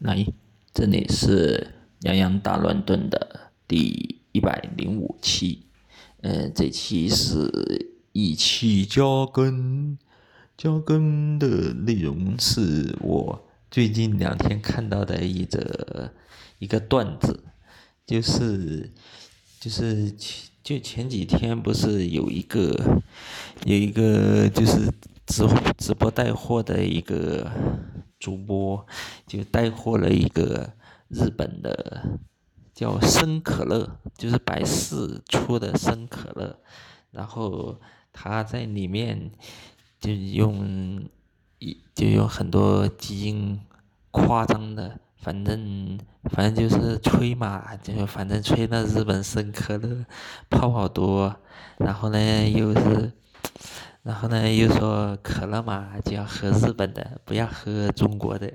[0.00, 0.24] 来，
[0.72, 5.66] 这里是洋洋大乱炖的第一百零五期，
[6.22, 9.98] 呃，这期是一期加更，
[10.56, 16.10] 加更的内容是我最近两天看到的一则
[16.58, 17.44] 一个段子，
[18.06, 18.90] 就是
[19.60, 20.10] 就是
[20.62, 23.02] 就前几天不是有一个
[23.66, 24.90] 有一个就是
[25.26, 25.44] 直
[25.76, 27.52] 直播带货的一个。
[28.20, 28.86] 主播
[29.26, 30.74] 就带货了一个
[31.08, 32.20] 日本的
[32.74, 36.60] 叫生可乐，就是百事出的生可乐，
[37.10, 37.80] 然后
[38.12, 39.32] 他在里面
[39.98, 41.02] 就用
[41.58, 43.58] 一就有很多基因
[44.10, 50.04] 夸张的，反正反正就是吹嘛，就反正吹那日本生可乐
[50.50, 51.34] 泡泡多，
[51.78, 53.12] 然后呢又是。
[54.02, 58.50] 然后呢，又说可乐嘛就要喝日本的，不要喝中国的。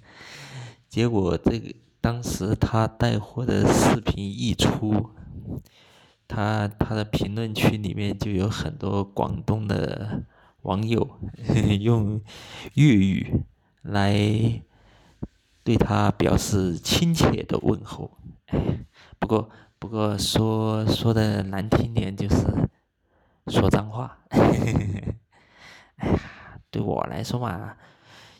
[0.86, 5.10] 结果这个当时他带货的视频一出，
[6.28, 10.22] 他他的评论区里面就有很多广东的
[10.62, 11.18] 网友
[11.80, 12.20] 用
[12.74, 13.44] 粤语
[13.80, 14.12] 来
[15.64, 18.10] 对他表示亲切的问候。
[19.18, 19.48] 不过
[19.78, 22.36] 不过说说的难听点就是。
[23.48, 26.18] 说脏话， 哎呀，
[26.70, 27.76] 对我来说嘛，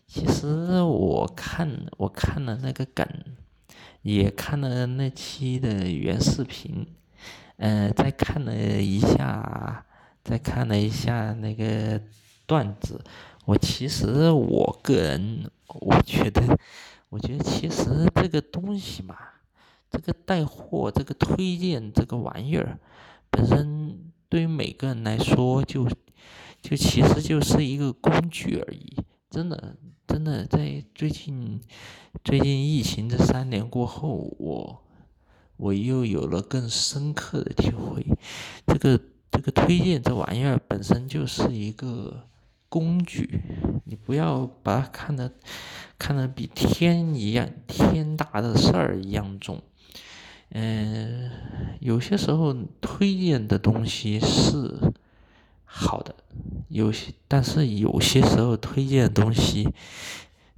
[0.07, 3.07] 其实我看我看了那个梗，
[4.03, 6.87] 也看了那期的原视频，
[7.59, 9.87] 嗯，再看了一下，
[10.25, 12.01] 再看了一下那个
[12.45, 13.01] 段子，
[13.45, 16.59] 我其实我个人我觉得，
[17.11, 19.17] 我觉得其实这个东西嘛，
[19.89, 22.81] 这个带货，这个推荐这个玩意儿，
[23.31, 24.13] 本身。
[24.37, 25.89] 对于每个人来说，就
[26.61, 28.95] 就其实就是一个工具而已。
[29.31, 31.59] 真的，真的，在最近
[32.23, 34.85] 最近疫情这三年过后，我
[35.57, 38.07] 我又有了更深刻的体会。
[38.67, 42.29] 这个这个推荐这玩意儿本身就是一个
[42.69, 43.41] 工具，
[43.87, 45.33] 你不要把它看得
[45.97, 49.63] 看得比天一样天大的事儿一样重。
[50.51, 51.31] 嗯，
[51.81, 54.93] 有些时候推荐的东西是
[55.65, 56.15] 好的，
[56.69, 59.69] 有些但是有些时候推荐的东西，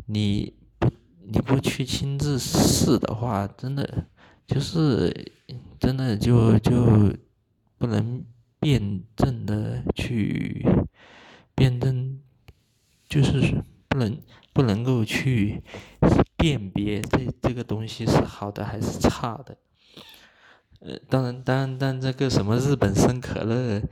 [0.06, 0.90] 你不
[1.26, 4.06] 你不去亲自试的话，真的
[4.46, 5.32] 就是
[5.80, 7.12] 真的就就
[7.78, 8.24] 不能
[8.60, 10.64] 辩证的去
[11.54, 12.20] 辩证，
[13.08, 14.20] 就是不能
[14.52, 15.62] 不能够去
[16.36, 19.56] 辨别这这个东西是好的还是差的。
[20.80, 23.82] 呃，当然，当然，但这个什么日本生可乐，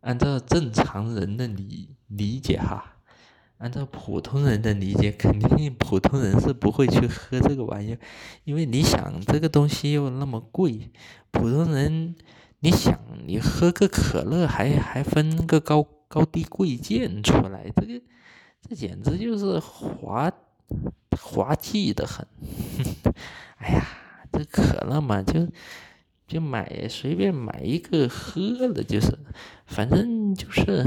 [0.00, 2.96] 按照正常人的理理解哈，
[3.58, 7.98] 按照普通人的理解，肯定 普通人是不会去喝这个玩意儿，
[8.44, 10.90] 因为你想这个东西又那么贵，
[11.30, 12.16] 普通人，
[12.60, 18.02] 你想你喝个可乐还还分个高高低贵贱出来，这个
[18.66, 20.32] 这简直就是滑
[21.20, 22.26] 滑稽的很，
[23.60, 23.86] 哎呀。
[24.34, 25.46] 这可乐嘛，就
[26.26, 29.16] 就买随便买一个喝了，就是
[29.66, 30.84] 反正就是，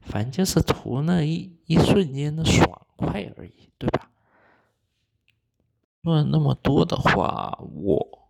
[0.00, 4.10] 反正就是图那一一瞬间的爽快而已，对吧？
[6.02, 8.28] 说那么多的话，我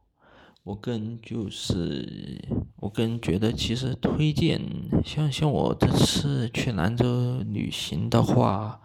[0.63, 2.43] 我个人就是
[2.77, 4.61] 我个人觉得，其实推荐
[5.05, 8.81] 像像我这次去兰州旅行的话，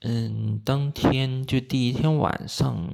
[0.00, 2.88] 嗯，当天就第一天晚上。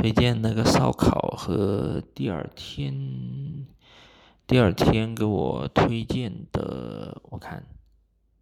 [0.00, 3.66] 推荐那个烧烤和第二天，
[4.46, 7.66] 第二天给我推荐的，我看，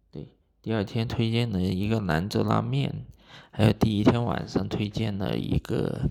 [0.09, 0.29] 对，
[0.61, 3.05] 第二天推荐的一个兰州拉面，
[3.51, 6.09] 还有第一天晚上推荐的一个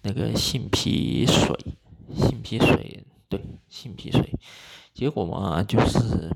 [0.00, 1.54] 那个杏皮水，
[2.14, 4.32] 杏皮水，对，杏皮水，
[4.94, 6.34] 结果嘛，就是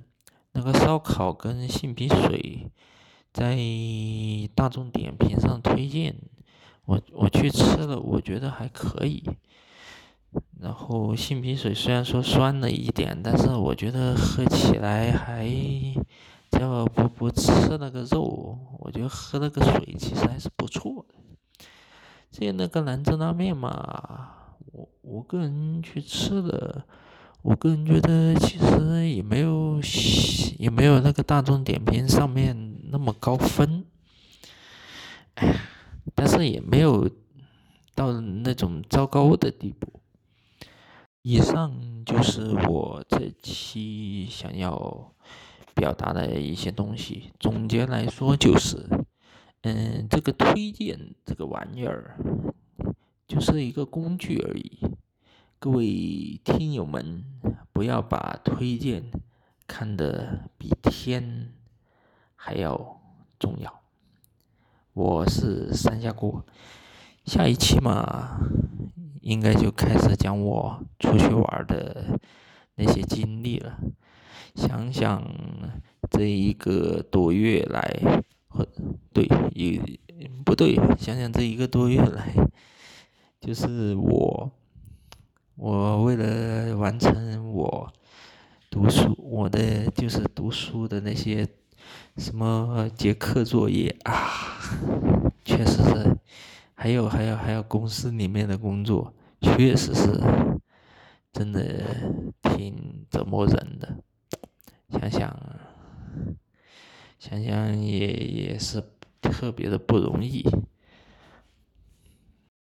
[0.53, 2.71] 那个烧烤跟杏皮水
[3.33, 3.57] 在
[4.55, 6.15] 大众点评上推荐。
[6.91, 9.23] 我我去吃了，我觉得还可以。
[10.59, 15.47] 然后杏皮水虽然说酸了一点，但是我觉得喝起来还，
[16.51, 21.15] 只要不不吃那个肉，我觉得喝那个水其实还是不错的。
[22.33, 26.85] 至于那个兰州拉面嘛，我我个人去吃了，
[27.43, 29.81] 我个人觉得其实也没有
[30.59, 33.85] 也没有那个大众点评上面那么高分。
[35.37, 35.57] 哎。
[36.15, 37.09] 但是也没有
[37.95, 39.93] 到那种糟糕的地步。
[41.23, 45.13] 以上就是我这期想要
[45.75, 47.31] 表达的一些东西。
[47.39, 48.89] 总结来说就是，
[49.63, 52.17] 嗯，这个推荐这个玩意儿，
[53.29, 54.81] 就是一个工具而已。
[55.59, 57.23] 各位听友们，
[57.71, 59.11] 不要把推荐
[59.67, 61.53] 看得比天
[62.35, 62.99] 还要
[63.39, 63.80] 重要。
[65.01, 66.45] 我是三下锅，
[67.25, 68.39] 下一期嘛，
[69.23, 72.21] 应该就开始讲我出去玩的
[72.75, 73.79] 那些经历了。
[74.55, 75.25] 想想
[76.11, 78.23] 这一个多月来。
[78.49, 78.67] 或
[79.15, 79.81] 对，也
[80.45, 80.75] 不对。
[80.99, 82.35] 想想这一个多月来，
[83.41, 84.51] 就是我，
[85.55, 87.91] 我为了完成我
[88.69, 91.49] 读书，我的就是读书的那些
[92.17, 94.59] 什么节课作业啊，
[95.45, 96.17] 确实是，
[96.75, 100.21] 还有还有还有公司里面的工作，确实是，
[101.33, 101.83] 真的
[102.43, 103.97] 挺折磨人的。
[104.91, 105.37] 想想。
[107.19, 108.83] 想想也也是
[109.21, 110.43] 特别的不容易。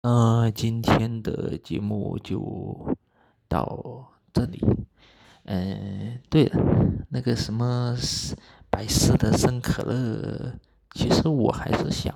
[0.00, 2.96] 嗯，今天的节目就
[3.46, 4.58] 到这里。
[5.44, 6.58] 嗯，对了，
[7.10, 7.94] 那个什么
[8.76, 10.52] 百事的生可乐，
[10.92, 12.14] 其实我还是想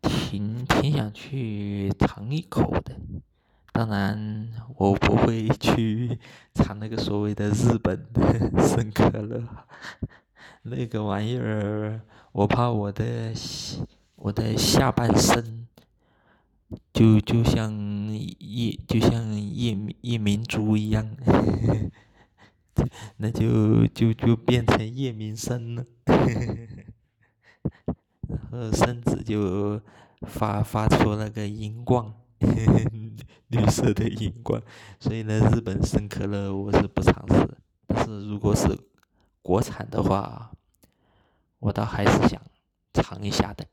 [0.00, 2.96] 挺挺想去尝一口的。
[3.70, 6.18] 当然，我不会去
[6.54, 9.42] 尝那个所谓的日本的生可乐。
[10.62, 12.00] 那个玩意儿，
[12.32, 13.04] 我怕我的
[14.14, 15.66] 我的下半身
[16.94, 17.70] 就就像
[18.38, 21.06] 夜就像夜夜明珠一样，
[23.18, 25.84] 那就就就变成夜明生了，
[28.50, 29.80] 然后身子就
[30.22, 32.12] 发发出那个荧光，
[33.48, 34.60] 绿色的荧光。
[35.00, 37.48] 所以呢，日本生可乐我是不尝试，
[37.86, 38.78] 但是如果是
[39.42, 40.50] 国产的话。
[41.58, 42.40] 我倒还是想
[42.92, 43.66] 尝一下的。